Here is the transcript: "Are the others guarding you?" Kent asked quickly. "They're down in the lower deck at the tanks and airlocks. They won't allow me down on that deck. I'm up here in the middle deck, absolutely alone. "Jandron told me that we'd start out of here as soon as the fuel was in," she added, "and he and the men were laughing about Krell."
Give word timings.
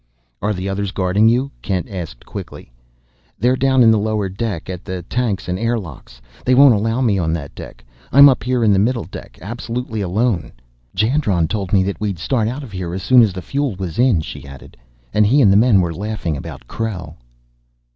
"Are 0.41 0.51
the 0.51 0.67
others 0.67 0.91
guarding 0.91 1.29
you?" 1.29 1.51
Kent 1.61 1.87
asked 1.87 2.25
quickly. 2.25 2.71
"They're 3.37 3.55
down 3.55 3.83
in 3.83 3.91
the 3.91 3.99
lower 3.99 4.29
deck 4.29 4.67
at 4.67 4.83
the 4.83 5.03
tanks 5.03 5.47
and 5.47 5.59
airlocks. 5.59 6.19
They 6.43 6.55
won't 6.55 6.73
allow 6.73 7.01
me 7.01 7.17
down 7.17 7.23
on 7.25 7.33
that 7.33 7.53
deck. 7.53 7.83
I'm 8.11 8.27
up 8.27 8.43
here 8.43 8.63
in 8.63 8.73
the 8.73 8.79
middle 8.79 9.03
deck, 9.03 9.37
absolutely 9.43 10.01
alone. 10.01 10.53
"Jandron 10.95 11.47
told 11.47 11.71
me 11.71 11.83
that 11.83 12.01
we'd 12.01 12.17
start 12.17 12.47
out 12.47 12.63
of 12.63 12.71
here 12.71 12.95
as 12.95 13.03
soon 13.03 13.21
as 13.21 13.31
the 13.31 13.43
fuel 13.43 13.75
was 13.75 13.99
in," 13.99 14.21
she 14.21 14.47
added, 14.47 14.75
"and 15.13 15.23
he 15.27 15.39
and 15.39 15.53
the 15.53 15.55
men 15.55 15.81
were 15.81 15.93
laughing 15.93 16.35
about 16.35 16.65
Krell." 16.67 17.17